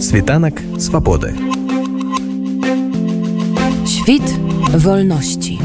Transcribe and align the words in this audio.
Світанак 0.00 0.54
свабоды. 0.78 1.34
Świt 3.86 4.22
wolności. 4.74 5.58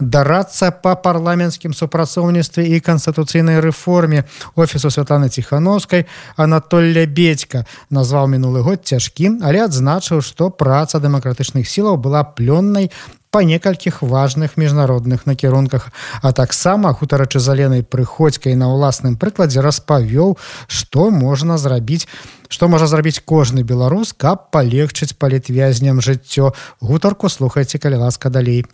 дарацца 0.00 0.70
па 0.70 0.94
парламенцкім 0.94 1.72
супрацоўніцтве 1.74 2.66
і 2.68 2.80
канстытуцыйнай 2.84 3.60
рэформе 3.64 4.24
офісу 4.54 4.90
святланы 4.90 5.28
ціхановскай 5.28 6.06
Анатолля 6.36 7.06
бедька 7.06 7.64
назваў 7.90 8.28
мінулы 8.28 8.60
год 8.60 8.84
цяжкім 8.84 9.40
але 9.42 9.64
адзначыў 9.64 10.20
што 10.20 10.50
праца 10.50 11.00
дэмакратычных 11.00 11.64
сілаў 11.64 11.96
была 11.96 12.22
плённай 12.22 12.92
па 13.36 13.44
некалькіх 13.44 14.00
важных 14.00 14.56
міжнародных 14.56 15.26
накірунках 15.28 15.92
а 16.24 16.32
таксама 16.32 16.96
хутарачы 16.96 17.36
заленай 17.36 17.82
прыходзькай 17.84 18.56
на 18.56 18.72
ўласным 18.72 19.20
прыкладзе 19.20 19.60
распавёў 19.60 20.40
што 20.72 21.10
можна 21.12 21.58
зрабіць 21.60 22.08
што 22.48 22.68
можа 22.72 22.88
зрабіць 22.88 23.20
кожны 23.20 23.60
беларус 23.60 24.16
каб 24.16 24.48
палегчыць 24.56 25.12
палітвязням 25.20 26.00
жыццё. 26.00 26.56
Гутарку 26.80 27.28
слухайце 27.28 27.76
калі 27.76 28.08
ласка 28.08 28.32
далей 28.32 28.64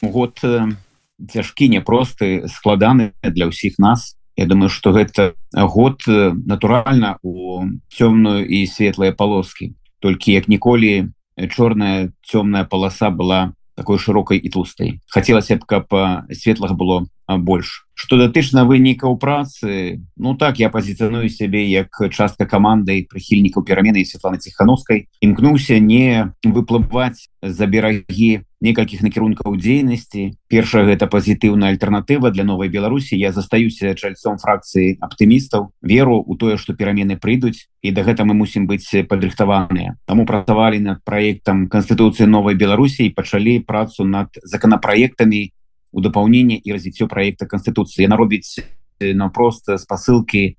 год 0.00 0.40
цяжкі 0.40 1.68
няпросты 1.68 2.48
складаны 2.48 3.12
для 3.20 3.52
ўсіх 3.52 3.76
нас. 3.76 4.16
Я 4.40 4.48
думаю 4.48 4.72
что 4.72 4.96
гэта 4.96 5.36
год 5.52 6.00
натуральна 6.08 7.20
у 7.20 7.60
цёмную 7.92 8.48
і 8.48 8.64
светлыя 8.64 9.12
полоскі 9.12 9.76
толькі 10.00 10.32
як 10.32 10.48
ніколі 10.48 11.12
чорная 11.52 12.08
цёмная 12.24 12.64
полоса 12.64 13.12
была 13.12 13.52
такой 13.78 14.02
шырокай 14.02 14.42
і 14.42 14.50
тлустай 14.50 14.98
хацелася 15.06 15.54
б 15.54 15.62
каб 15.62 15.86
светлых 16.34 16.74
было 16.74 17.06
больш 17.28 17.86
что 17.94 18.18
датычна 18.18 18.66
вынікаў 18.66 19.14
працы 19.22 20.02
ну 20.18 20.34
так 20.34 20.58
я 20.58 20.70
пазіцыяную 20.74 21.30
сябе 21.30 21.62
як 21.70 21.94
частка 22.10 22.46
камандай 22.50 23.06
прыхільнікаў 23.06 23.62
перамены 23.62 24.02
Светланы 24.02 24.42
ціхановскай 24.42 25.06
імкнуўся 25.22 25.78
не 25.78 26.34
выплываць 26.42 27.30
за 27.42 27.70
берагі 27.70 28.47
некалькіх 28.60 29.02
накірункаў 29.02 29.54
дзейнасці. 29.54 30.34
Першая 30.50 30.84
гэта 30.86 31.06
пазітыўная 31.06 31.70
альтэрнатыва 31.74 32.30
для 32.30 32.44
новой 32.44 32.68
Беларусі. 32.68 33.14
Я 33.18 33.32
застаюся 33.32 33.94
чальцом 33.94 34.38
фракцыі 34.38 34.98
аптымістаў 35.00 35.70
веру 35.82 36.18
у 36.18 36.34
тое 36.34 36.56
что 36.58 36.74
перамены 36.74 37.16
прыйдуць 37.16 37.70
і 37.82 37.92
да 37.92 38.02
гэта 38.02 38.24
мы 38.26 38.34
мусім 38.34 38.66
быць 38.66 38.90
падрыхтаваныя. 39.06 39.94
Таму 40.06 40.26
працавалі 40.26 40.82
над 40.82 41.04
проектам 41.04 41.68
канстытуцыі 41.68 42.26
новой 42.26 42.54
Беларусі 42.54 43.10
пачалі 43.14 43.62
працу 43.62 44.04
над 44.04 44.34
законапраектамі 44.42 45.52
у 45.92 46.00
дапаўнение 46.00 46.58
і 46.58 46.72
развіццё 46.72 47.06
проекта 47.06 47.46
конституции 47.46 48.04
она 48.04 48.16
робіць 48.16 48.58
на 49.00 49.28
просто 49.28 49.78
спасылки 49.78 50.56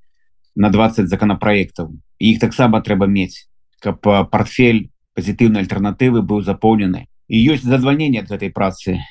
на 0.56 0.70
20 0.70 1.08
законопроектаў 1.08 1.94
іх 2.20 2.40
таксама 2.40 2.82
трэба 2.82 3.08
мець 3.08 3.48
каб 3.80 4.02
портфель 4.32 4.90
пазітыўнай 5.14 5.64
альтэрнатывы 5.64 6.24
быў 6.24 6.42
запоўнены 6.42 7.08
і 7.30 7.38
ёсць 7.54 7.64
задвальнение 7.64 8.26
от 8.26 8.32
этой 8.34 8.50
працы 8.50 9.06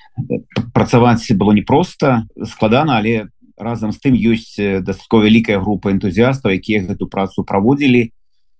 працаваць 0.74 1.24
было 1.38 1.52
непросто. 1.54 2.26
Складана 2.44 2.98
але 2.98 3.30
разам 3.56 3.94
з 3.94 3.98
тым 4.02 4.14
ёсць 4.18 4.58
дастаткова 4.58 5.30
вялікая 5.30 5.62
група 5.62 5.94
энтузіастаў 5.94 6.58
якія 6.58 6.82
гэту 6.90 7.06
працу 7.06 7.46
праводзілі. 7.46 8.10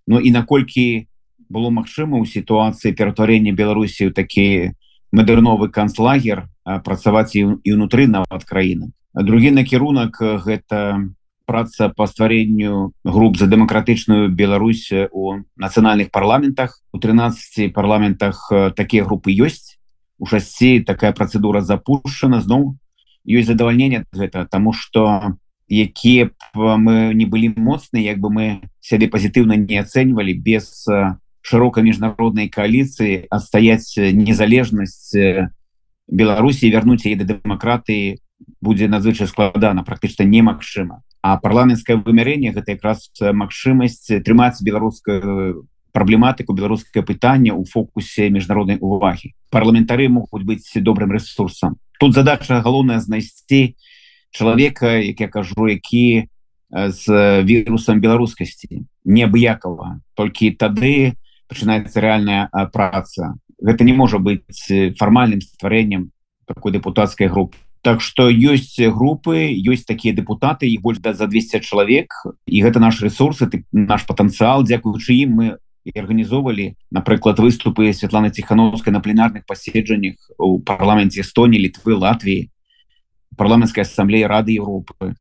Ну 0.07 0.23
і 0.23 0.31
наколькі 0.31 1.11
было 1.51 1.75
магчыма 1.75 2.23
ў 2.23 2.25
сітуацыі 2.31 2.95
ператварення 2.95 3.53
Беларусі 3.53 4.15
такі 4.15 4.79
мадэрновы 5.11 5.69
канцлагер 5.75 6.47
працаваць 6.65 7.35
і, 7.35 7.59
і 7.65 7.71
ўнутры 7.75 8.07
нават 8.07 8.47
краіны. 8.47 8.95
Другі 9.15 9.51
накірунак 9.51 10.23
гэта 10.47 11.03
праца 11.49 11.89
по 11.89 12.07
стваренню 12.07 12.93
груп 13.05 13.41
за 13.41 13.49
дэмакратычную 13.49 14.29
Беларусь 14.29 14.93
у 14.93 15.49
нацыянальных 15.57 16.13
парламентах. 16.13 16.83
У 16.93 17.01
13 17.01 17.73
парламентах 17.73 18.53
такія 18.77 19.09
групы 19.09 19.33
ёсць. 19.33 19.81
У 20.21 20.27
шасці 20.27 20.85
такая 20.85 21.17
працэдура 21.17 21.65
запушана. 21.65 22.45
Зноў 22.45 22.77
ёсць 23.25 23.49
задавальнение 23.49 24.05
гэта 24.13 24.45
тому 24.45 24.73
что 24.73 25.37
якія 25.69 26.31
мы 26.55 27.13
не 27.15 27.27
былі 27.27 27.53
моцны 27.57 28.01
як 28.01 28.19
бы 28.19 28.31
мы 28.33 28.47
сябе 28.81 29.09
пазітыўна 29.09 29.57
не 29.57 29.77
ацэньвалі 29.77 30.33
без 30.33 30.89
шырокай 31.45 31.85
міжнароднай 31.85 32.49
коаліцыі 32.49 33.29
адстаяць 33.29 33.97
незалежнасць 33.97 35.13
беларусі 36.09 36.73
вярнуць 36.73 37.05
яе 37.05 37.21
да 37.21 37.37
дэмакратыі 37.37 38.17
будзе 38.65 38.89
надзвычай 38.89 39.29
складана 39.29 39.85
практычна 39.85 40.25
немагчыма 40.25 41.05
а 41.23 41.37
парламенцкае 41.37 41.99
вымярэнне 41.99 42.53
гэта 42.55 42.79
якраз 42.79 43.11
магчымасць 43.21 44.23
трымаць 44.25 44.63
беларускую 44.63 45.67
праблематыку 45.93 46.55
беларускае 46.55 47.03
пытанне 47.03 47.53
у 47.53 47.65
фокусе 47.65 48.31
міжнароднай 48.31 48.79
увагі 48.81 49.35
парламентары 49.51 50.09
могуць 50.09 50.47
быць 50.47 50.71
добрым 50.79 51.13
ресурсам 51.13 51.77
тут 51.99 52.15
задача 52.15 52.61
галоўная 52.63 53.01
знайсці 53.01 53.75
чалавека 54.31 54.99
як 55.03 55.21
я 55.21 55.29
кажу 55.29 55.67
які 55.67 56.29
з 56.71 57.43
вірусам 57.43 58.01
беларускасці 58.01 58.85
неабыякова 59.05 60.01
толькі 60.15 60.53
тады 60.55 61.17
пачынаецца 61.49 62.01
реальная 62.01 62.49
праца 62.73 63.35
гэта 63.59 63.85
не 63.85 63.97
можа 63.97 64.19
быць 64.19 64.69
фармальным 65.01 65.41
стварэннем 65.41 66.13
такой 66.47 66.73
депутатской 66.73 67.29
группы 67.29 67.57
Так 67.89 68.03
что 68.03 68.29
ёсць 68.29 68.77
группы 68.77 69.49
ёсць 69.49 69.89
такія 69.89 70.13
депутаты 70.13 70.69
і 70.69 70.77
больш 70.77 70.99
да 71.01 71.15
за 71.17 71.25
200 71.25 71.65
чалавек 71.65 72.13
і 72.45 72.61
гэта 72.61 72.85
наш 72.85 73.01
ресурсы 73.01 73.49
наш 73.73 74.05
потенциал. 74.05 74.61
Дзякуючы 74.61 75.17
ім 75.17 75.31
мы 75.33 75.47
арганізоўвалі 75.97 76.77
напрыклад 76.93 77.41
выступы 77.41 77.89
Святланы 77.97 78.29
ціхановскай 78.29 78.93
на 78.93 79.01
пленарных 79.01 79.49
паседжаннях 79.49 80.21
у 80.37 80.61
парламенце 80.61 81.25
Эстоніі 81.25 81.65
літвы 81.65 81.97
Латвіі 81.97 82.53
парламенцкай 83.41 83.89
ассамблеі 83.89 84.29
рады 84.29 84.53
Европы. 84.53 85.17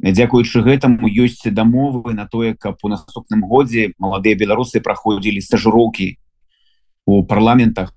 Дзякуючы 0.00 0.64
гэтаму 0.64 1.12
ёсць 1.12 1.44
дамовы 1.44 2.16
на 2.16 2.24
тое 2.24 2.56
каб 2.56 2.80
у 2.80 2.88
наступным 2.88 3.44
годзе 3.44 3.92
маладыя 4.00 4.32
беларусы 4.32 4.80
праходзілі 4.80 5.44
стажыроўкі 5.44 6.16
у 7.04 7.20
парламентах 7.20 7.92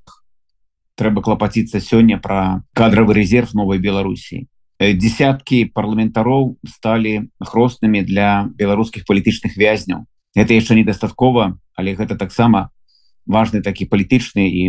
трэба 1.00 1.24
клапаціцца 1.24 1.80
сёння 1.80 2.20
про 2.20 2.68
кадравы 2.76 3.16
резерв 3.16 3.56
новой 3.56 3.80
беларусі. 3.80 4.52
Десяткі 4.80 5.72
парламентароў 5.72 6.60
сталі 6.68 7.32
хроснымі 7.40 8.04
для 8.04 8.52
беларускіх 8.52 9.08
палітычных 9.08 9.56
вязняў. 9.56 10.04
Это 10.36 10.54
яшчэ 10.54 10.76
недастаткова 10.76 11.56
але 11.80 11.96
гэта 11.96 12.20
таксама 12.20 12.70
важны 13.30 13.62
такі 13.64 13.88
палітычны 13.88 14.44
і 14.50 14.64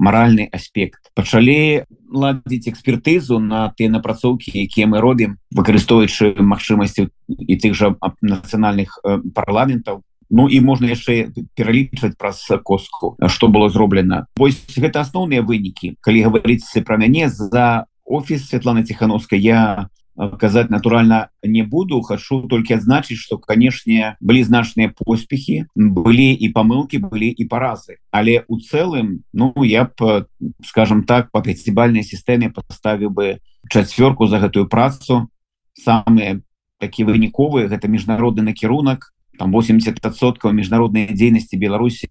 маральны 0.00 0.48
аспект. 0.48 1.12
Пачалі 1.12 1.84
ладзіць 2.08 2.70
экспертызу 2.72 3.36
на 3.42 3.68
ты 3.76 3.90
напрацоўкі 3.92 4.54
якія 4.54 4.88
мы 4.88 5.04
робім 5.04 5.36
выкарыстоўваючы 5.52 6.40
магчымасці 6.40 7.10
і 7.28 7.54
тых 7.60 7.76
жа 7.76 7.92
нацыянальных 8.22 8.96
парламентаў 9.36 10.00
Ну 10.30 10.48
і 10.48 10.60
можна 10.60 10.92
яшчэ 10.92 11.32
пералічваць 11.54 12.16
праз 12.18 12.44
коску 12.62 13.16
что 13.28 13.48
было 13.48 13.68
зроблена. 13.68 14.26
Вось 14.36 14.60
гэта 14.76 15.00
асноўныя 15.00 15.42
вынікі. 15.42 15.96
Калі 16.00 16.24
гаварыць 16.28 16.64
пра 16.84 16.96
мяне 16.96 17.28
за 17.28 17.86
офіс 18.04 18.48
Святланы 18.48 18.84
ціхановскай 18.84 19.40
я 19.40 19.88
казаць 20.16 20.70
натуральна 20.70 21.28
не 21.42 21.62
буду. 21.62 22.00
Хочу 22.02 22.46
толькі 22.48 22.74
адзначыць 22.74 23.18
что 23.18 23.38
канешне 23.38 24.16
былі 24.20 24.44
значныя 24.44 24.92
поспехи 24.94 25.66
былі 25.74 26.30
і 26.34 26.48
памылки 26.54 26.98
былі 26.98 27.28
і 27.30 27.44
паразы. 27.44 27.98
Але 28.10 28.44
у 28.48 28.60
цэлым 28.60 29.24
ну 29.32 29.52
я 29.64 29.90
б 29.90 30.26
скажем 30.64 31.04
так 31.04 31.30
по 31.30 31.42
пяцібальной 31.42 32.02
сістэме 32.02 32.50
поставіў 32.50 33.10
бы 33.10 33.38
чацвёрку 33.70 34.26
за 34.26 34.38
гэтую 34.38 34.68
працу. 34.68 35.28
Самые 35.74 36.42
такі 36.78 37.04
выніковыя 37.04 37.66
гэта 37.66 37.88
міжнародны 37.88 38.42
накірунак 38.42 39.13
там 39.38 39.54
80соткаў 39.54 40.52
міжнароднай 40.52 41.10
дзейнасці 41.10 41.56
Беларусі 41.56 42.08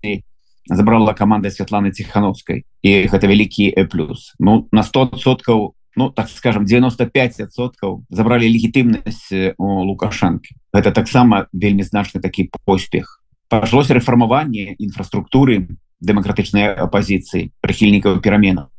забрала 0.65 1.13
команда 1.13 1.51
Святланы 1.51 1.91
ціхановскай 1.91 2.63
і 2.83 2.91
гэта 3.07 3.27
вялікі 3.27 3.71
плюс. 3.91 4.33
Ну 4.39 4.67
на 4.71 4.83
100соткаў 4.83 5.75
ну 5.95 6.09
так 6.09 6.29
скажем 6.29 6.65
95соткаў 6.65 8.03
забрали 8.09 8.47
легітымнасць 8.47 9.55
у 9.57 9.67
лукашанкі 9.87 10.55
гэта 10.73 10.91
таксама 10.91 11.47
вельмі 11.53 11.83
значны 11.83 12.21
такі 12.21 12.49
поспех. 12.65 13.19
Пашлося 13.49 13.93
рэфармаванне 13.93 14.75
інфраструктуры 14.79 15.67
дэмакратычнай 15.99 16.73
апозіцыі 16.73 17.51
прыхільнікаў 17.61 18.19
пераменаў 18.23 18.71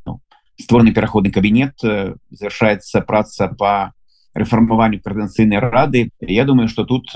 створны 0.60 0.92
пераходны 0.92 1.30
кабінет 1.30 1.74
завершается 2.30 3.00
праца 3.00 3.48
по 3.48 3.92
рэфармаванню 4.34 5.00
каардынцыйнай 5.00 5.58
рады. 5.58 6.10
Я 6.20 6.44
думаю 6.44 6.68
что 6.68 6.84
тут 6.84 7.10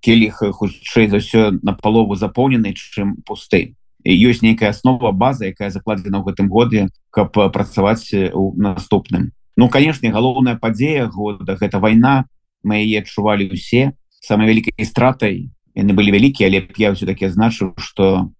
келіх 0.00 0.42
хутчэй 0.42 1.08
за 1.08 1.18
ўсё 1.18 1.58
на 1.62 1.74
палову 1.74 2.14
запоўнены 2.14 2.74
чым 2.74 3.20
пусты 3.26 3.74
ёсць 4.04 4.44
нейкая 4.44 4.70
аснова 4.70 5.12
база 5.12 5.48
якая 5.48 5.70
закладзена 5.70 6.20
ў 6.20 6.24
гэтым 6.28 6.48
годзе 6.48 6.88
каб 7.10 7.32
працаваць 7.32 8.12
у 8.32 8.52
наступным. 8.54 9.32
Ну 9.56 9.68
канешне 9.68 10.12
галоўная 10.12 10.56
падзея 10.60 11.06
года 11.08 11.56
гэта 11.56 11.80
вайна. 11.80 12.26
Мы 12.62 12.84
яе 12.84 13.00
адчувалі 13.00 13.48
усе 13.52 13.96
самой 14.20 14.48
вялікай 14.48 14.84
стратай 14.84 15.48
яны 15.74 15.92
былі 15.92 16.14
вялікія 16.14 16.48
але 16.48 16.68
я 16.76 16.92
все-таки 16.92 17.28
значу 17.28 17.74
что 17.76 18.30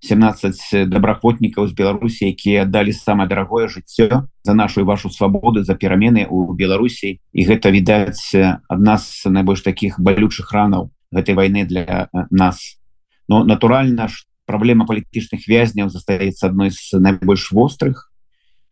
17 0.00 0.88
добраахвотнікаў 0.88 1.66
з 1.68 1.72
беларусі 1.72 2.28
якія 2.28 2.62
аддалі 2.68 2.92
самое 2.92 3.28
дарагое 3.28 3.68
жыццё 3.68 4.28
за 4.44 4.54
нашу 4.54 4.84
вашу 4.84 5.10
свабоду 5.10 5.64
за 5.64 5.74
перамены 5.74 6.26
у 6.28 6.52
беларусі 6.52 7.20
і 7.32 7.40
гэта 7.46 7.72
відаць 7.72 8.36
адна 8.68 8.98
з 8.98 9.32
найбольш 9.32 9.64
таких 9.64 10.00
балючых 10.00 10.52
ранаў 10.52 10.92
гэтай 11.12 11.34
войны 11.34 11.64
для 11.64 12.08
нас. 12.30 12.78
Но 13.28 13.44
натуральна 13.44 14.08
праблема 14.44 14.86
палітычных 14.86 15.48
вязняў 15.48 15.90
застаецца 15.90 16.46
адной 16.46 16.70
з 16.70 17.00
найбольш 17.00 17.50
вострых 17.50 18.12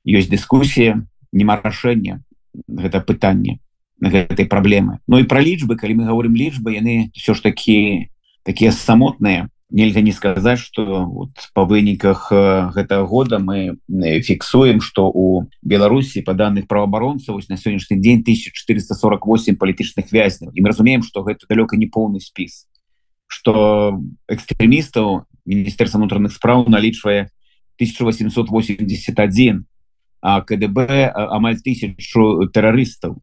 ёсць 0.04 0.30
дыскусія 0.30 1.02
нема 1.32 1.56
рашэння 1.58 2.22
гэта 2.68 3.00
пытанне 3.00 3.58
гэтай 3.98 4.46
праблемы 4.46 5.00
Ну 5.08 5.18
і 5.18 5.26
пра 5.26 5.40
лічбы 5.40 5.76
калі 5.76 5.98
мы 5.98 6.04
говорим 6.06 6.36
лічбы 6.36 6.76
яны 6.76 7.10
все 7.16 7.34
ж 7.34 7.42
такі 7.42 8.12
такія 8.44 8.70
самотныя 8.70 9.48
нельга 9.74 10.00
не 10.00 10.12
сказаць 10.12 10.60
что 10.60 11.04
вот 11.04 11.30
по 11.52 11.64
выніках 11.66 12.30
гэтага 12.30 13.04
года 13.10 13.38
мы 13.42 13.76
фіксуем 14.22 14.80
что 14.80 15.10
у 15.10 15.50
беларусі 15.62 16.22
по 16.22 16.32
данных 16.32 16.68
правоабаронцаў 16.70 17.42
на 17.50 17.58
сённяшні 17.58 17.98
дзень 17.98 18.22
1448 18.22 19.58
палітычных 19.58 20.14
вязняў 20.14 20.54
і 20.54 20.62
мы 20.62 20.70
разумеем 20.70 21.02
что 21.02 21.26
гэта 21.26 21.50
далёка 21.50 21.76
не 21.76 21.90
поўны 21.90 22.22
спіс. 22.22 22.70
Что 23.26 23.98
экстрэмістаў 24.30 25.26
міністэрства 25.44 25.98
унутраных 25.98 26.30
спраў 26.30 26.70
налічвае 26.70 27.34
1881 27.82 29.66
а 30.22 30.40
КДБ 30.40 31.10
амаль 31.10 31.58
тысячу 31.58 32.46
тэрарыстаў. 32.46 33.18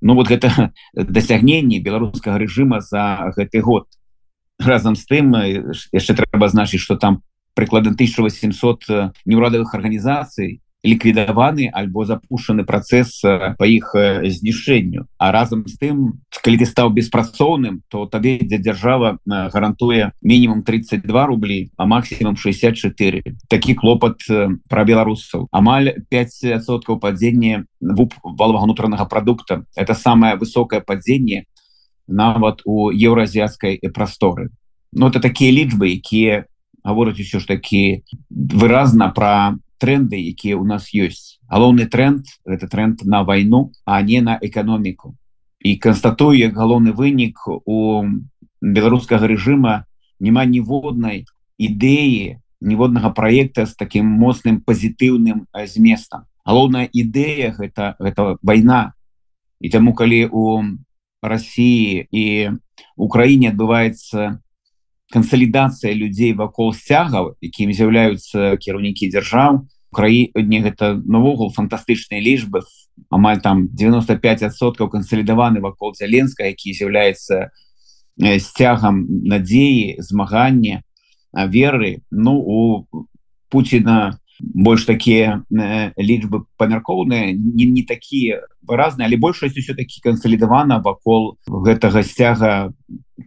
Ну 0.00 0.14
вот 0.14 0.30
гэта 0.30 0.70
дасягненне 0.94 1.82
беларускага 1.82 2.38
рэжыма 2.38 2.78
за 2.78 3.34
гэты 3.34 3.58
год 3.58 3.90
разам 4.58 4.96
з 4.96 5.04
тым 5.06 5.34
яшчэ 5.92 6.14
трэба 6.14 6.48
значыць 6.48 6.82
что 6.82 6.96
там 6.96 7.22
прыкладна 7.54 7.94
1800 7.94 9.14
неурадавых 9.24 9.74
арганізацый 9.74 10.60
ліквідаваны 10.84 11.70
альбо 11.72 12.04
запушаны 12.04 12.64
працэс 12.68 13.24
по 13.56 13.64
іх 13.64 13.96
знішэнню. 13.96 15.08
А 15.16 15.32
разам 15.32 15.64
з 15.66 15.80
тым 15.80 16.20
калі 16.44 16.60
ты 16.60 16.68
стаў 16.68 16.92
беспрацоўным 16.92 17.80
то 17.88 18.04
табе 18.04 18.36
дзе 18.44 18.60
дзяржава 18.60 19.16
гарантуе 19.24 20.12
мінімум 20.20 20.60
32 20.62 21.26
рублі 21.26 21.72
а 21.80 21.88
максимум 21.88 22.36
64 22.36 23.24
такі 23.48 23.74
клопат 23.74 24.20
про 24.68 24.84
беларусаў. 24.84 25.48
Амаль 25.50 26.04
5соткаў 26.12 27.00
падзення 27.00 27.64
валовага 27.80 28.68
унутранага 28.68 29.08
продукта 29.08 29.64
это 29.74 29.94
самое 29.94 30.36
высокое 30.36 30.84
падзенне 30.84 31.48
нават 32.06 32.62
у 32.64 32.90
еўразіяцкай 32.90 33.80
прасторы. 33.94 34.50
Ну, 34.92 35.08
это 35.08 35.20
такія 35.20 35.50
лічбы 35.50 35.90
якія 35.90 36.46
гавораць 36.84 37.18
усё 37.18 37.40
ж 37.40 37.48
такі 37.48 38.04
выразна 38.30 39.08
про 39.08 39.56
тренды 39.78 40.20
якія 40.20 40.56
у 40.56 40.64
нас 40.64 40.92
ёсць. 40.94 41.40
Галоўны 41.48 41.86
тренд 41.86 42.24
это 42.44 42.68
тренд 42.68 43.02
на 43.04 43.24
войну 43.24 43.72
а 43.84 44.02
не 44.02 44.20
на 44.20 44.38
эканоміку. 44.40 45.16
І 45.60 45.76
констатую 45.76 46.38
як 46.38 46.54
галоўны 46.54 46.92
вынік 46.92 47.48
у 47.48 48.04
беларускага 48.60 49.26
режима 49.26 49.84
няма 50.20 50.44
ніводнай 50.44 51.24
ідэі 51.58 52.38
ніводнага 52.60 53.10
проекта 53.10 53.66
с 53.66 53.74
таким 53.74 54.06
моцным 54.06 54.60
пазітыўным 54.60 55.48
зместам. 55.66 56.24
Галоўная 56.44 56.88
ідэя 56.92 57.56
гэта 57.56 57.96
гэта 57.98 58.36
война 58.42 58.92
і 59.60 59.68
таму 59.68 59.94
калі 59.96 60.28
у 60.30 60.62
России 61.28 62.06
и 62.10 62.50
Украине 62.96 63.50
адбываецца 63.50 64.40
кансалідацыя 65.12 65.94
людзей 65.94 66.32
вакол 66.34 66.72
сцягаў 66.74 67.34
якімі 67.40 67.72
з'яўляюцца 67.72 68.56
кіраўнікі 68.58 69.10
дзяржаў. 69.14 69.64
Краіне 69.94 70.58
гэта 70.64 70.98
навогул 71.06 71.54
фантастычныя 71.54 72.18
лічбы 72.18 72.64
амаль 73.10 73.40
там 73.42 73.68
95соткаў 73.70 74.90
кансалідаваны 74.90 75.60
вакол 75.60 75.94
зяленска 75.94 76.46
які 76.50 76.74
з'яўляецца 76.74 77.50
сцягам 78.38 79.06
надзеі 79.26 79.98
змагання 79.98 80.82
веры. 81.34 82.02
Ну 82.10 82.38
у 82.38 82.86
Пуціна 83.50 84.18
больш 84.40 84.84
такія 84.84 85.42
э, 85.50 85.92
лічбы 85.96 86.44
памяркоўныя 86.56 87.32
не, 87.32 87.66
не 87.66 87.82
такія 87.82 88.42
выразныя 88.62 89.06
але 89.06 89.16
большасць 89.16 89.56
все-таки 89.58 90.00
кансалідавана 90.02 90.80
вакол 90.80 91.38
гэтага 91.46 92.02
сцяга 92.02 92.72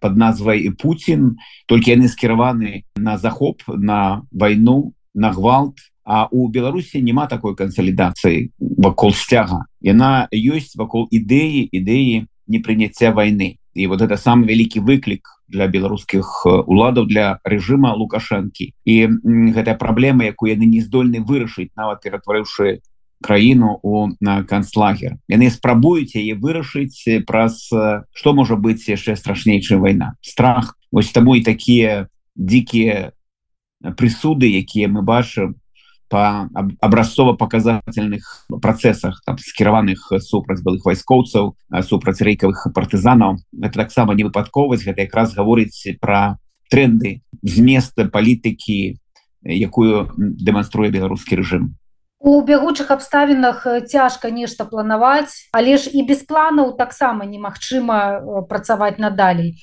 под 0.02 0.18
назвай 0.18 0.68
і 0.68 0.70
Путін 0.76 1.38
толькі 1.66 1.96
яны 1.96 2.08
скіраваны 2.08 2.84
на 2.96 3.18
захоп 3.18 3.64
на 3.68 4.24
войну 4.32 4.94
на 5.18 5.32
гвалт. 5.32 5.78
А 6.08 6.28
у 6.32 6.48
Беларусі 6.48 7.02
няма 7.02 7.28
такой 7.28 7.56
кансалідацыі 7.56 8.52
вакол 8.60 9.12
сцяга. 9.12 9.68
Яна 9.84 10.32
ёсць 10.32 10.80
вакол 10.80 11.08
ідэі 11.12 11.68
ідэі 11.68 12.28
непрыняцця 12.48 13.12
войны 13.12 13.60
і 13.76 13.88
вот 13.88 14.02
это 14.02 14.16
самый 14.16 14.48
вялікі 14.48 14.80
выклік 14.80 15.37
для 15.48 15.68
беларускіх 15.68 16.46
уладаў 16.46 17.08
для 17.08 17.40
режима 17.44 17.94
лукашэнкі. 17.96 18.74
І 18.86 18.96
гэтая 19.56 19.76
праблема 19.80 20.28
якую 20.28 20.52
яны 20.52 20.68
не 20.68 20.82
здольны 20.84 21.24
вырашыць 21.24 21.72
нават 21.76 22.04
ператварыўшы 22.04 22.84
краіну 23.24 23.80
у 23.82 24.14
канцлагер. 24.46 25.18
Яны 25.28 25.50
спрабуюць 25.50 26.14
яе 26.16 26.38
вырашыць 26.38 27.26
праз 27.26 27.70
што 28.14 28.34
можа 28.34 28.56
быць 28.56 28.86
яшчэ 28.86 29.16
страшней 29.16 29.62
чым 29.62 29.82
вайна. 29.82 30.16
Страх. 30.22 30.78
Вось 30.92 31.12
таму 31.12 31.36
і 31.36 31.42
такія 31.42 32.08
дзікія 32.38 33.12
прысуды 33.98 34.50
якія 34.50 34.88
мы 34.88 35.02
бачым 35.02 35.58
по 36.10 36.50
образцова-показательных 36.80 38.48
процессах 38.62 39.22
там 39.26 39.38
скіраваных 39.38 40.12
супраць 40.20 40.62
былых 40.62 40.86
вайскоўцаў 40.86 41.56
супраць 41.84 42.22
рэйкавых 42.22 42.68
партызанаў. 42.74 43.38
Это 43.62 43.84
таксама 43.84 44.16
не 44.16 44.24
выпадковасць 44.24 44.86
гэта 44.86 45.04
якраз 45.04 45.36
гаворыць 45.36 46.00
про 46.00 46.38
тренды 46.70 47.22
з 47.44 47.60
места 47.60 48.08
палітыкі 48.08 49.00
якую 49.44 50.12
дэманструе 50.18 50.90
беларускі 50.92 51.40
режим 51.40 51.76
у 52.20 52.42
бягучых 52.42 52.92
абставінах 52.92 53.68
цяжка 53.88 54.32
нешта 54.32 54.66
планаваць 54.66 55.48
але 55.54 55.78
ж 55.78 55.90
і 55.94 56.04
без 56.04 56.26
планаў 56.26 56.76
таксама 56.78 57.26
немагчыма 57.26 58.44
працаваць 58.50 58.98
надалей 58.98 59.56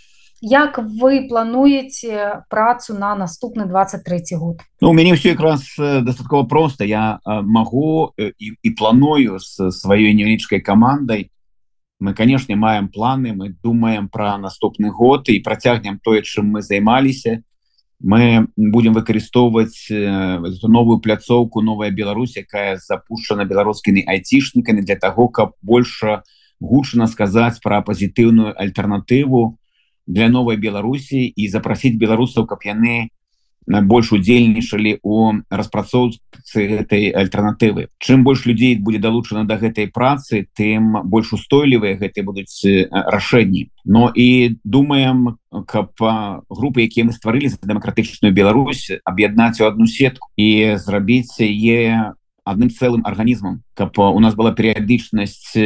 як 0.45 0.79
вы 0.79 1.27
плануеце 1.29 2.45
працу 2.51 2.95
на 2.95 3.17
наступны 3.17 3.67
23 3.67 4.37
год? 4.37 4.61
Ну, 4.81 4.91
у 4.91 4.93
мяне 4.93 5.15
все 5.15 5.31
якраз 5.31 5.65
дастаткова 5.79 6.45
просто. 6.45 6.85
Я 6.85 7.19
магу 7.25 8.13
і, 8.19 8.53
і 8.63 8.71
планую 8.71 9.41
с 9.41 9.57
сваёй 9.73 10.13
невялічкай 10.13 10.61
камандай 10.61 11.31
мы 12.01 12.13
конечно 12.13 12.55
маем 12.57 12.89
планы 12.89 13.33
мы 13.33 13.57
думаем 13.63 14.09
про 14.09 14.37
наступны 14.39 14.91
год 14.91 15.29
і 15.29 15.41
працягнем 15.41 15.99
тое 15.99 16.23
чым 16.23 16.53
мы 16.53 16.63
займаліся 16.63 17.43
мы 18.01 18.49
будем 18.57 18.93
выкарыстоўваць 18.93 19.89
новую 19.89 20.99
пляцоўку 21.01 21.63
новая 21.63 21.91
Беларусь 21.91 22.37
якая 22.37 22.77
запушана 22.77 23.45
беларускімі 23.45 24.05
айцішнікамі 24.07 24.83
для 24.83 24.97
того 24.97 25.29
каб 25.29 25.57
больше 25.63 26.23
гучна 26.61 27.07
сказаць 27.07 27.61
про 27.65 27.81
пазітыўную 27.81 28.53
альтэрнатыву 28.53 29.57
для 30.07 30.29
новой 30.29 30.57
беларусі 30.57 31.25
і 31.27 31.49
запрасіць 31.49 31.99
беларусаў 31.99 32.47
каб 32.47 32.65
яны 32.65 33.09
больш 33.67 34.13
удзельнічалі 34.13 34.99
у 35.03 35.33
распрацоўцы 35.49 36.21
гэтай 36.53 37.09
альтэрнатывы 37.17 37.89
чым 37.99 38.25
больш 38.25 38.45
людзей 38.45 38.77
будзе 38.77 39.01
далучана 39.01 39.45
до 39.49 39.57
гэтай 39.57 39.89
працы 39.89 40.45
тым 40.53 41.01
больш 41.09 41.33
устойлівыя 41.33 41.97
гэтыя 41.97 42.25
будуць 42.25 42.61
рашэнні 42.93 43.71
но 43.85 44.13
і 44.15 44.61
думаем 44.65 45.41
каб 45.65 45.97
групы 46.51 46.85
якія 46.85 47.09
мы 47.09 47.17
стварылі 47.17 47.49
за 47.49 47.65
дэмакратычную 47.65 48.35
Беларусь 48.37 48.93
аб'яднаць 49.05 49.61
у 49.61 49.65
одну 49.65 49.87
сетку 49.87 50.29
і 50.37 50.77
зрабіць 50.77 51.41
е 51.41 52.13
адным 52.45 52.69
цэлым 52.69 53.03
арганізмам 53.05 53.63
каб 53.75 53.97
у 53.99 54.21
нас 54.21 54.37
была 54.37 54.53
перыядычнасць 54.53 55.57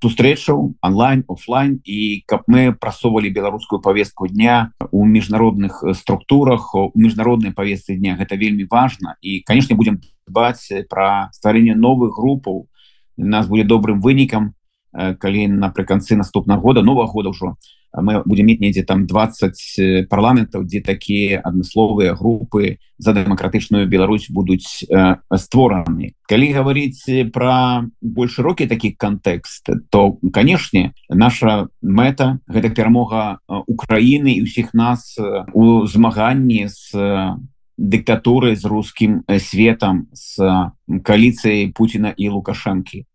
сустрэчаў 0.00 0.74
онлайн 0.80 1.24
офлайн 1.28 1.80
і 1.84 2.24
каб 2.26 2.48
мы 2.48 2.72
прасоўвалі 2.72 3.30
беларускую 3.30 3.80
повестку 3.80 4.26
дня 4.28 4.72
у 4.90 5.04
міжнародных 5.04 5.84
структурах 5.94 6.74
у 6.74 6.90
міжнароднай 6.94 7.52
повестцы 7.52 7.96
дня. 7.96 8.16
Гэта 8.16 8.36
вельмі 8.36 8.66
важно. 8.70 9.16
І 9.20 9.40
конечно 9.40 9.76
будем 9.76 10.00
дбаць 10.26 10.72
про 10.88 11.30
стварэнне 11.32 11.74
новых 11.74 12.16
групаў 12.16 12.68
нас 13.16 13.46
будет 13.46 13.66
добрым 13.66 14.00
вынікам 14.00 14.54
калі 14.92 15.48
напрыканцы 15.48 16.16
наступнага 16.16 16.60
года 16.60 16.82
нового 16.82 17.06
года 17.06 17.30
ўжо 17.30 17.56
мы 18.02 18.22
будем 18.24 18.46
мець 18.46 18.60
недзе 18.60 18.82
там 18.82 19.06
20 19.06 20.08
парламентаў 20.08 20.64
дзе 20.64 20.80
такія 20.80 21.40
адмысловыя 21.40 22.14
групы 22.14 22.78
за 22.98 23.12
дэмакратычную 23.12 23.86
Беларусь 23.86 24.30
будуць 24.30 24.86
э, 24.88 25.16
створаны. 25.36 26.14
Калі 26.26 26.48
гаварыць 26.52 27.30
про 27.32 27.86
больш 28.00 28.38
шырокі 28.38 28.66
такі 28.66 28.94
кантэкст 28.98 29.70
то 29.90 30.18
канешне 30.32 30.94
наша 31.08 31.68
мэта 31.82 32.38
гэта 32.48 32.70
перамога 32.70 33.38
Украіны 33.46 34.38
і 34.38 34.44
ўсіх 34.46 34.74
нас 34.74 35.14
у 35.52 35.86
змаганні 35.86 36.66
з 36.66 37.38
дыктатуры 37.76 38.54
з 38.54 38.64
рускім 38.64 39.22
светом 39.38 40.06
з 40.14 40.38
кааліцыяй 40.86 41.74
Пуціна 41.74 42.14
і 42.16 42.30
лукашэнкі 42.30 43.06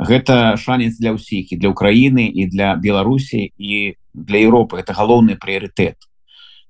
гэта 0.00 0.56
шанец 0.56 0.96
для 0.96 1.12
ўсіх 1.12 1.52
і 1.52 1.56
для 1.60 1.68
Украіны 1.68 2.24
і 2.26 2.48
для 2.48 2.74
Беларусі 2.74 3.52
і 3.56 3.99
для 4.14 4.40
Европы 4.40 4.78
это 4.78 4.92
галоўны 4.92 5.36
прыярытэт 5.36 5.96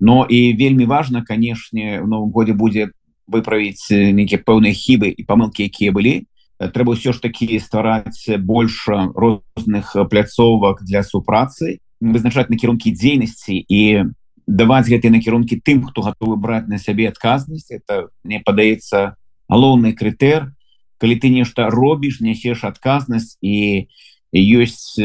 но 0.00 0.24
і 0.24 0.52
вельмі 0.56 0.86
важно 0.86 1.24
канешне 1.24 2.00
в 2.00 2.08
новом 2.08 2.30
годзе 2.30 2.52
будзе 2.52 2.90
выправіць 3.26 3.90
нейкія 3.90 4.40
пэўныя 4.40 4.72
хібы 4.72 5.12
і 5.12 5.22
памылки 5.24 5.68
якія 5.68 5.92
былі 5.92 6.26
трэба 6.60 6.96
ўсё 6.96 7.12
ж 7.12 7.20
таки 7.20 7.58
ствараць 7.60 8.28
больш 8.38 8.88
розных 8.88 9.96
пляцовак 10.08 10.84
для 10.84 11.04
супрацы 11.04 11.80
вызначаць 12.00 12.48
накірункі 12.48 12.92
дзейнасці 12.96 13.60
і 13.60 14.12
даваць 14.50 14.88
гэтыя 14.88 15.12
накірункі 15.14 15.60
тым 15.60 15.84
хто 15.86 16.02
готовы 16.02 16.36
браць 16.36 16.66
на 16.66 16.80
сябе 16.80 17.08
адказнасць. 17.08 17.70
Это 17.70 18.08
мне 18.24 18.40
падаецца 18.40 19.14
галоўны 19.46 19.92
крытэр. 19.94 20.50
Калі 20.98 21.14
ты 21.16 21.30
нешта 21.30 21.70
робіш 21.70 22.20
нясеш 22.20 22.64
адказнасць 22.64 23.36
і 23.40 23.88
ёсць 24.32 24.96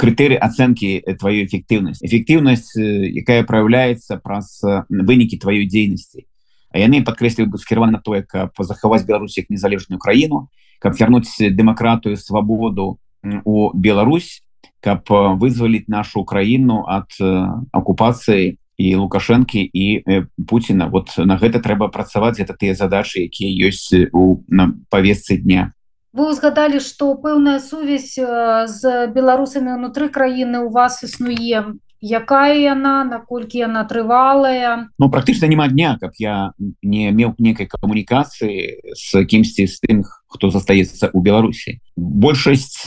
крытэры 0.00 0.36
ацэнкі 0.36 1.16
твою 1.20 1.46
эфектыўнасць 1.46 2.02
эфектыўнасць 2.02 2.74
якая 2.76 3.42
проявляецца 3.46 4.18
праз 4.18 4.58
вынікі 4.90 5.38
тваёй 5.38 5.66
дзейнасці 5.70 6.26
яны 6.74 7.04
падкрэсліваюць 7.06 7.54
бы 7.54 7.62
скіраваны 7.62 7.98
на 7.98 8.02
тое 8.02 8.22
каб 8.26 8.50
захаваць 8.58 9.06
Беларусь 9.06 9.38
як 9.38 9.50
незалежную 9.50 10.02
краіну 10.02 10.48
каб 10.82 10.98
вярнуць 10.98 11.30
дэмакратыю 11.38 12.18
свабоду 12.18 12.98
у 13.44 13.70
Беларусь 13.74 14.42
каб 14.82 15.06
вызваліць 15.40 15.88
нашу 15.88 16.24
краіну 16.24 16.82
ад 16.90 17.14
акупацыі 17.72 18.58
і 18.76 18.88
лукашэнкі 18.98 19.62
і 19.62 19.86
Пуціна 20.46 20.90
вот 20.90 21.14
на 21.18 21.38
гэта 21.38 21.62
трэба 21.62 21.88
працаваць 21.88 22.42
это 22.42 22.58
тыя 22.58 22.74
задачы 22.74 23.30
якія 23.30 23.70
ёсць 23.70 23.94
у 24.10 24.42
на 24.48 24.74
павесцы 24.90 25.38
дня 25.38 25.70
вы 26.14 26.30
узгадалі 26.30 26.78
што 26.78 27.14
пэўная 27.18 27.58
сувязь 27.58 28.14
з 28.14 28.92
беларусамі 29.10 29.74
ўнутры 29.74 30.06
краіны 30.14 30.62
у 30.62 30.70
вас 30.70 31.02
існуе. 31.02 31.74
Якая 32.04 32.54
яна 32.54 33.02
наколькі 33.08 33.64
яна 33.64 33.82
трывалая? 33.88 34.92
Ну 35.00 35.10
практычна 35.10 35.50
няма 35.50 35.66
дня 35.66 35.98
каб 35.98 36.14
я 36.22 36.54
не 36.86 37.10
меў 37.10 37.34
некай 37.42 37.66
камунікацыі 37.66 38.94
з 38.94 39.24
кімсьці 39.26 39.66
з 39.66 39.74
тым 39.82 40.04
хто 40.30 40.54
застаецца 40.54 41.10
ў 41.10 41.18
беларусі. 41.18 41.82
Большасць 41.98 42.86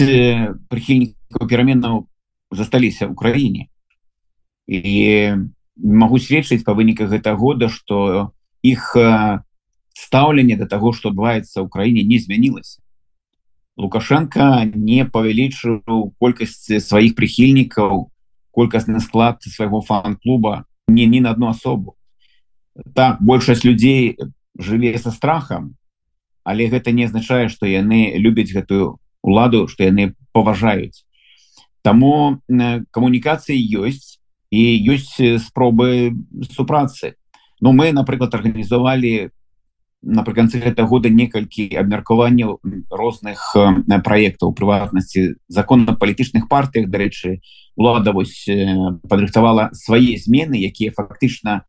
прыхільнікаў 0.72 1.52
пераменаў 1.52 2.08
засталіся 2.56 3.12
ў 3.12 3.14
краіне. 3.18 3.68
І 4.72 5.36
могу 5.76 6.16
сведчыць 6.16 6.64
па 6.64 6.72
выніках 6.72 7.12
гэта 7.12 7.36
года 7.36 7.68
что 7.68 8.32
іх 8.64 8.96
стаўленне 9.98 10.56
до 10.56 10.70
того 10.70 10.96
что 10.96 11.12
адбываецца 11.12 11.60
ў 11.60 11.68
краіне 11.68 12.08
не 12.08 12.24
змянілася 12.24 12.80
лукашенко 13.78 14.66
не 14.74 15.06
павялічыў 15.06 15.82
колькасць 16.20 16.82
сваіх 16.82 17.14
прыхільнікаў 17.16 18.10
колькасны 18.52 19.00
склад 19.00 19.46
свайго 19.46 19.82
фан-клуба 19.86 20.66
не 20.88 21.06
ні 21.06 21.22
на 21.22 21.32
одну 21.32 21.54
асобу. 21.54 21.94
Так 22.98 23.22
большасць 23.22 23.64
людзей 23.64 24.18
жыве 24.58 24.98
со 24.98 25.12
страхам 25.12 25.78
але 26.48 26.72
гэта 26.72 26.92
не 26.92 27.06
азначае 27.06 27.50
что 27.54 27.68
яны 27.68 28.18
любяць 28.18 28.50
гэтую 28.56 28.98
уладу 29.22 29.68
что 29.68 29.84
яны 29.84 30.16
паважаюць. 30.32 31.06
Таму 31.84 32.42
камунікацыі 32.48 33.62
ёсць 33.78 34.18
і 34.50 34.64
ёсць 34.90 35.22
спробы 35.44 36.18
супрацы. 36.56 37.14
Ну 37.62 37.74
мы 37.78 37.92
напрыклад 37.92 38.34
арганізавалі 38.34 39.30
напрыканцы 40.01 40.60
гэта 40.62 40.84
года 40.84 41.10
некалькі 41.10 41.74
абмеркаванняў 41.77 42.60
розных 42.89 43.42
праектаў 44.04 44.54
прыватнасці. 44.54 45.36
Законна-палітычных 45.48 46.48
партыях 46.48 46.89
дарэчы 46.89 47.42
улада 47.75 48.13
вось 48.13 48.46
падрыхтавала 49.10 49.70
свае 49.74 50.18
змены 50.18 50.62
якія 50.62 50.92
фактычна 50.92 51.66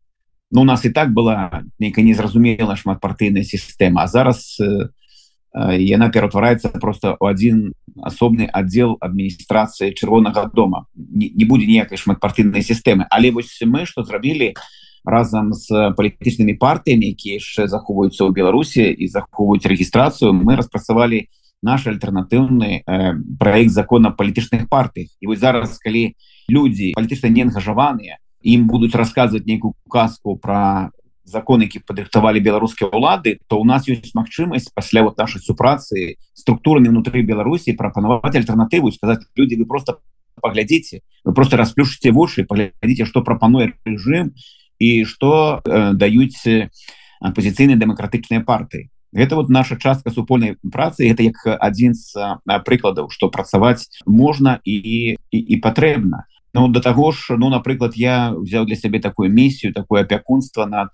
ну, 0.51 0.63
у 0.63 0.65
нас 0.65 0.85
і 0.85 0.91
так 0.91 1.13
была 1.13 1.65
нейкая 1.79 2.05
незразумела 2.05 2.77
шматпартыйная 2.77 3.45
сістэма 3.45 4.05
а 4.05 4.09
зараз 4.09 4.61
яна 5.55 6.09
ператвараецца 6.09 6.69
просто 6.81 7.17
у 7.21 7.27
один 7.27 7.73
асобны 8.05 8.47
аддзел 8.47 8.97
адміністрацыі 9.01 9.95
чырвонага 9.95 10.51
дома. 10.55 10.87
Не, 10.95 11.31
не 11.35 11.45
будзе 11.45 11.67
ніякай 11.67 11.99
шматпартыйнай 11.99 12.63
сістэмы. 12.63 13.07
Але 13.11 13.31
вось 13.31 13.59
мы 13.65 13.87
что 13.87 14.05
зрабілі 14.05 14.55
разам 15.09 15.53
з 15.57 15.93
палітычнымі 15.97 16.55
партыямі 16.61 17.09
якія 17.17 17.41
яшчэ 17.41 17.67
захоўваюцца 17.73 18.29
ў 18.29 18.31
беларусі 18.37 18.85
і 18.85 19.09
захоўваюць 19.09 19.65
рэгістрацыю 19.65 20.37
мы 20.37 20.61
распрацавалі 20.61 21.27
наш 21.63 21.89
альтэрнатыўны 21.91 22.85
э, 22.87 23.15
проект 23.41 23.73
закона 23.73 24.15
палітычных 24.15 24.69
партый 24.69 25.11
і 25.21 25.27
вось 25.27 25.43
зараз 25.43 25.81
калі 25.83 26.15
людзі 26.49 26.93
палітычна 26.95 27.33
неангажаваныя 27.33 28.21
ім 28.43 28.69
будуць 28.71 28.95
расказваць 28.95 29.47
нейкую 29.49 29.75
казку 29.91 30.37
про 30.37 30.93
закон 31.29 31.63
які 31.63 31.81
падрыхтавалі 31.85 32.41
беларускія 32.41 32.89
ўлады 32.89 33.39
то 33.49 33.61
у 33.61 33.65
нас 33.65 33.89
ёсць 33.89 34.15
магчымасць 34.15 34.73
пасля 34.75 35.03
вот 35.05 35.19
нашай 35.19 35.43
супрацы 35.43 36.17
структурамі 36.33 36.89
внутри 36.89 37.23
беларусі 37.23 37.77
прапанаваць 37.77 38.35
альтэрнатыву 38.35 38.93
сказаць 38.93 39.27
люди 39.37 39.59
вы 39.59 39.67
просто 39.67 40.01
паглядзіце 40.41 41.03
вы 41.25 41.35
просто 41.35 41.57
расплюшыце 41.57 42.13
вушы 42.13 42.45
паглядзіце 42.45 43.05
что 43.05 43.23
прапануе 43.23 43.75
режим 43.85 44.33
і 44.79 45.05
что 45.05 45.61
э, 45.65 45.93
даюць 45.95 46.71
апозіцыйныя 47.21 47.79
дэмакратычныя 47.79 48.45
партыі 48.45 48.91
это 49.13 49.37
вот 49.37 49.49
наша 49.49 49.77
частка 49.77 50.11
супольнай 50.11 50.57
працы 50.71 51.09
это 51.09 51.23
як 51.23 51.37
адзін 51.45 51.95
з 51.95 52.39
прыкладаў 52.65 53.11
что 53.11 53.29
працаваць 53.29 53.89
можна 54.07 54.61
і 54.65 55.17
і, 55.31 55.39
і 55.39 55.57
патрэбна 55.61 56.25
Ну 56.55 56.67
до 56.69 56.81
того 56.81 57.13
ж 57.13 57.37
ну 57.37 57.51
напрыклад 57.51 57.93
я 57.95 58.33
взял 58.33 58.65
для 58.65 58.77
сябе 58.77 59.01
такую 59.01 59.31
місію 59.31 59.73
такое 59.73 60.03
апякунство 60.03 60.67
над 60.67 60.91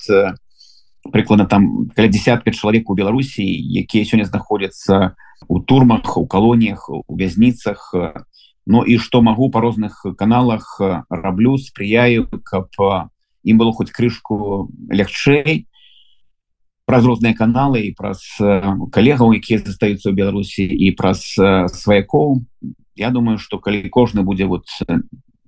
прыкладна 1.12 1.46
там 1.46 1.90
каля 1.94 2.08
десятка 2.08 2.50
чалавек 2.50 2.90
у 2.90 2.94
Беларусі 2.94 3.44
якія 3.44 4.04
сёння 4.04 4.24
знаходзяцца 4.24 5.14
у 5.48 5.60
турмах 5.60 6.16
у 6.16 6.26
калоніях 6.26 6.88
у 6.88 7.16
вязніцах 7.16 7.94
Ну 8.66 8.82
і 8.82 8.96
что 8.98 9.20
магу 9.20 9.50
по 9.50 9.60
розных 9.60 10.06
каналах 10.16 10.80
раблю 11.10 11.58
спрыяю 11.58 12.28
каб 12.42 12.72
ім 13.44 13.60
было 13.60 13.72
хоць 13.72 13.92
крышку 13.92 14.68
лягчэй 14.90 15.68
праз 16.84 17.04
розныя 17.04 17.36
каналы 17.36 17.84
і 17.88 17.94
праз 17.96 18.24
калегаў 18.92 19.36
якія 19.36 19.60
застаюцца 19.60 20.10
ў 20.10 20.14
Беларусі 20.16 20.64
і 20.64 20.92
праз 20.96 21.24
сваякоў. 21.36 22.44
Я 22.96 23.10
думаю 23.10 23.38
что 23.38 23.58
калі 23.58 23.88
кожны 23.88 24.22
будзе 24.22 24.44
вот 24.44 24.68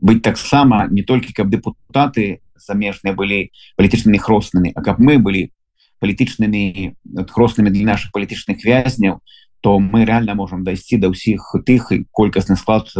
быть 0.01 0.23
таксама 0.23 0.89
не 0.91 1.03
толькі 1.03 1.33
каб 1.33 1.49
депутаты 1.51 2.41
замежныя 2.57 3.15
былі 3.15 3.53
палітычнымі 3.77 4.19
хроснымі 4.19 4.73
а 4.75 4.83
каб 4.83 5.01
мы 5.01 5.19
былі 5.19 5.53
палітычнымі 6.01 6.95
хроснымі 7.33 7.71
для 7.71 7.85
наших 7.97 8.13
палітычных 8.13 8.65
вязняў 8.65 9.21
то 9.61 9.79
мы 9.79 10.05
реально 10.05 10.35
можем 10.35 10.65
дайсці 10.65 11.01
до 11.01 11.13
ўсіх 11.13 11.57
тых 11.65 11.93
і 11.93 12.05
колькасны 12.13 12.57
склад 12.57 12.93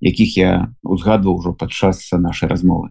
якіх 0.00 0.36
я 0.36 0.72
узгадваў 0.82 1.36
ужо 1.36 1.52
падчас 1.52 2.08
нашай 2.12 2.48
размовы 2.48 2.90